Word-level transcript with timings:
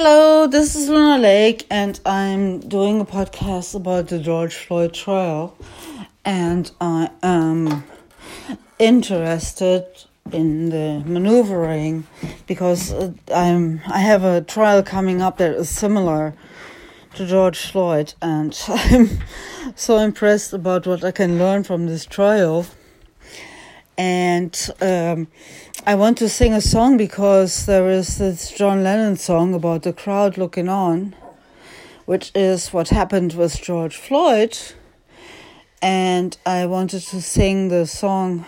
Hello, 0.00 0.46
this 0.46 0.76
is 0.76 0.88
Luna 0.88 1.18
Lake, 1.18 1.66
and 1.68 1.98
I'm 2.06 2.60
doing 2.60 3.00
a 3.00 3.04
podcast 3.04 3.74
about 3.74 4.06
the 4.06 4.20
George 4.20 4.54
Floyd 4.54 4.94
trial. 4.94 5.58
And 6.24 6.70
I 6.80 7.10
am 7.20 7.82
interested 8.78 9.86
in 10.30 10.70
the 10.70 11.02
maneuvering 11.04 12.06
because 12.46 12.92
uh, 12.92 13.12
I'm 13.34 13.80
I 13.88 13.98
have 13.98 14.22
a 14.22 14.40
trial 14.40 14.84
coming 14.84 15.20
up 15.20 15.38
that 15.38 15.56
is 15.56 15.68
similar 15.68 16.32
to 17.16 17.26
George 17.26 17.58
Floyd, 17.58 18.14
and 18.22 18.56
I'm 18.68 19.18
so 19.74 19.98
impressed 19.98 20.52
about 20.52 20.86
what 20.86 21.02
I 21.02 21.10
can 21.10 21.40
learn 21.40 21.64
from 21.64 21.86
this 21.86 22.06
trial. 22.06 22.66
And 23.96 24.54
um, 24.80 25.26
I 25.88 25.94
want 25.94 26.18
to 26.18 26.28
sing 26.28 26.52
a 26.52 26.60
song 26.60 26.98
because 26.98 27.64
there 27.64 27.88
is 27.88 28.18
this 28.18 28.50
John 28.50 28.84
Lennon 28.84 29.16
song 29.16 29.54
about 29.54 29.84
the 29.84 29.94
crowd 29.94 30.36
looking 30.36 30.68
on, 30.68 31.16
which 32.04 32.30
is 32.34 32.74
what 32.74 32.90
happened 32.90 33.32
with 33.32 33.58
George 33.62 33.96
Floyd. 33.96 34.58
And 35.80 36.36
I 36.44 36.66
wanted 36.66 37.00
to 37.04 37.22
sing 37.22 37.68
the 37.68 37.86
song 37.86 38.44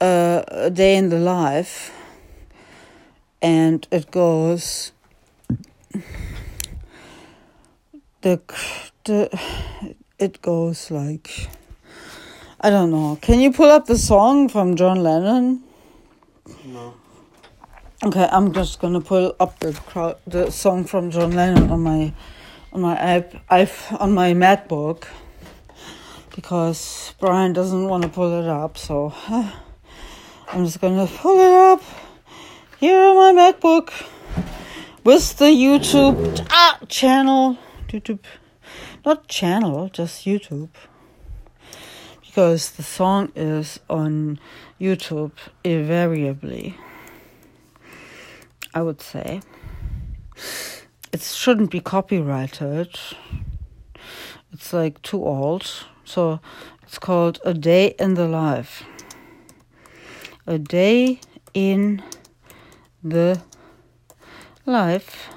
uh, 0.00 0.44
A 0.48 0.70
Day 0.70 0.96
in 0.96 1.10
the 1.10 1.18
Life. 1.18 1.92
And 3.42 3.86
it 3.90 4.10
goes 4.10 4.92
the 8.22 8.40
the 9.04 9.38
it 10.18 10.40
goes 10.40 10.90
like 10.90 11.50
I 12.62 12.70
don't 12.70 12.90
know. 12.90 13.18
Can 13.20 13.40
you 13.40 13.52
pull 13.52 13.70
up 13.70 13.84
the 13.84 13.98
song 13.98 14.48
from 14.48 14.74
John 14.74 15.02
Lennon? 15.02 15.65
No. 16.64 16.94
Okay, 18.04 18.28
I'm 18.30 18.52
just 18.52 18.78
gonna 18.78 19.00
pull 19.00 19.34
up 19.40 19.58
the 19.58 19.72
crowd, 19.72 20.18
the 20.26 20.50
song 20.50 20.84
from 20.84 21.10
John 21.10 21.32
Lennon 21.32 21.70
on 21.70 21.80
my 21.80 22.12
on 22.72 22.80
my 22.82 22.96
app, 22.96 23.34
I've 23.48 23.86
on 23.98 24.12
my 24.12 24.32
MacBook 24.32 25.04
because 26.34 27.14
Brian 27.18 27.52
doesn't 27.52 27.88
want 27.88 28.02
to 28.04 28.08
pull 28.08 28.38
it 28.38 28.46
up, 28.46 28.76
so 28.78 29.12
I'm 29.28 30.64
just 30.64 30.80
gonna 30.80 31.06
pull 31.06 31.38
it 31.40 31.52
up 31.72 31.82
here 32.78 33.00
on 33.00 33.34
my 33.34 33.52
MacBook 33.52 33.90
with 35.02 35.38
the 35.38 35.46
YouTube 35.46 36.46
ah, 36.50 36.78
channel, 36.88 37.56
YouTube, 37.88 38.20
not 39.04 39.26
channel, 39.26 39.88
just 39.88 40.24
YouTube 40.26 40.68
because 42.36 42.72
the 42.72 42.82
song 42.82 43.32
is 43.34 43.80
on 43.88 44.38
YouTube 44.78 45.32
invariably. 45.64 46.76
I 48.74 48.82
would 48.82 49.00
say 49.00 49.40
it 51.14 51.22
shouldn't 51.22 51.70
be 51.70 51.80
copyrighted. 51.80 52.94
It's 54.52 54.74
like 54.74 55.00
too 55.00 55.24
old, 55.24 55.86
so 56.04 56.40
it's 56.82 56.98
called 56.98 57.40
A 57.42 57.54
Day 57.54 57.94
in 57.98 58.12
the 58.12 58.28
Life. 58.28 58.84
A 60.46 60.58
Day 60.58 61.20
in 61.54 62.02
the 63.02 63.40
Life. 64.66 65.30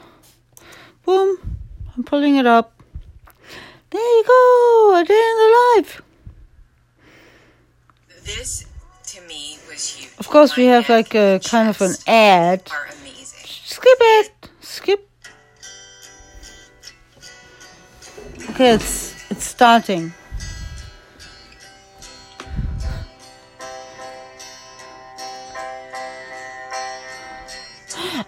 Boom! 1.05 1.59
I'm 1.95 2.03
pulling 2.03 2.35
it 2.35 2.45
up. 2.45 2.73
There 3.89 4.01
you 4.01 4.23
go! 4.27 4.99
A 4.99 5.05
Day 5.05 5.13
in 5.13 5.37
the 5.37 5.81
Life. 5.87 6.01
This 8.37 8.65
to 9.07 9.21
me 9.21 9.57
was 9.67 9.87
huge. 9.87 10.11
Of 10.19 10.27
course, 10.29 10.55
we 10.55 10.65
have 10.65 10.87
like 10.87 11.15
a 11.15 11.39
kind 11.43 11.67
of 11.67 11.81
an 11.81 11.95
ad. 12.05 12.61
Skip 13.65 13.97
it. 13.99 14.49
Skip. 14.61 15.09
Okay, 18.51 18.75
it's 18.75 19.15
it's 19.31 19.45
starting. 19.45 20.13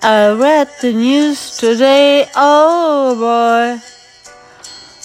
I 0.02 0.32
read 0.32 0.68
the 0.82 0.94
news 0.94 1.58
today. 1.58 2.28
Oh 2.36 3.16
boy. 3.22 3.80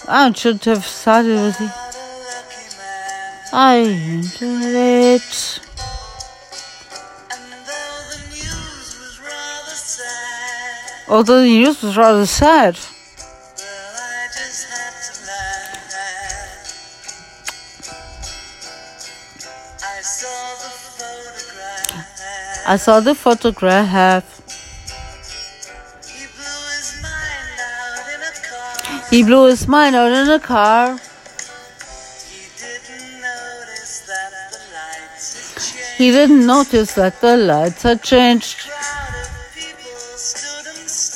I 0.08 0.32
should 0.32 0.64
have 0.64 0.86
started 0.86 1.36
with 1.36 1.60
it. 1.60 1.85
I 3.52 3.76
enjoyed 3.76 4.74
it. 4.74 5.60
Although 11.08 11.40
the 11.40 11.46
news 11.46 11.82
was 11.82 11.96
rather 11.96 12.26
sad. 12.26 12.76
I 22.68 22.76
saw 22.76 22.98
the 22.98 23.14
photograph. 23.14 24.26
He 29.08 29.22
blew 29.22 29.46
his 29.46 29.68
mind 29.68 29.94
out 29.94 30.10
in 30.10 30.28
a 30.28 30.40
car. 30.40 30.98
He 32.28 32.42
didn't 36.26 36.46
notice 36.46 36.94
that 36.94 37.20
the 37.20 37.36
lights 37.36 37.82
had 37.82 38.02
changed. 38.02 38.68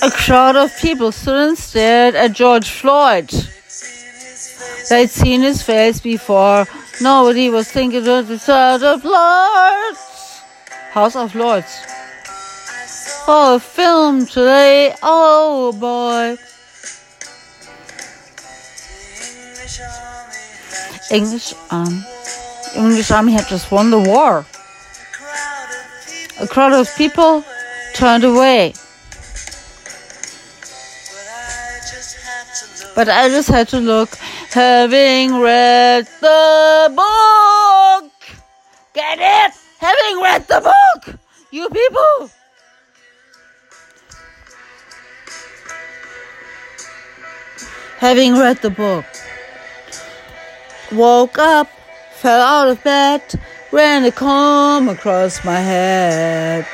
A 0.03 0.11
crowd 0.11 0.57
of 0.57 0.71
people 0.81 1.13
stood 1.13 1.49
and 1.49 1.59
stared 1.59 2.15
at 2.15 2.33
George 2.33 2.71
Floyd. 2.71 3.29
They'd 4.89 5.11
seen 5.11 5.41
his 5.43 5.63
face 5.63 6.01
before. 6.01 6.67
Nobody 7.01 7.51
was 7.51 7.71
thinking 7.71 8.07
of 8.07 8.29
the 8.29 8.39
House 8.39 8.83
of 8.83 9.05
Lords. 9.05 10.43
House 10.93 11.17
of 11.17 11.35
Lords. 11.35 11.73
Oh, 13.27 13.57
a 13.57 13.61
film 13.61 14.27
today. 14.27 14.95
Oh 15.03 15.73
boy. 15.73 16.37
English 21.11 21.55
army. 21.71 22.03
English 22.77 23.11
army 23.11 23.33
had 23.33 23.47
just 23.49 23.71
won 23.71 23.91
the 23.91 23.99
war. 23.99 24.47
A 26.41 26.47
crowd 26.47 26.73
of 26.73 26.89
people 26.97 27.45
turned 27.95 28.25
away. 28.25 28.73
But 32.95 33.09
I 33.09 33.29
just 33.29 33.49
had 33.49 33.69
to 33.69 33.79
look, 33.79 34.15
having 34.51 35.41
read 35.41 36.07
the 36.21 36.93
book. 36.95 38.13
Get 38.93 39.19
it? 39.21 39.55
Having 39.79 40.23
read 40.23 40.47
the 40.49 40.61
book, 40.61 41.19
you 41.51 41.69
people. 41.71 42.31
Having 47.99 48.33
read 48.35 48.59
the 48.63 48.71
book, 48.71 49.05
woke 50.93 51.39
up, 51.39 51.69
fell 52.21 52.43
out 52.43 52.69
of 52.69 52.85
bed, 52.85 53.23
ran 53.73 54.05
a 54.05 54.13
comb 54.13 54.91
across 54.91 55.43
my 55.43 55.59
head. 55.59 56.67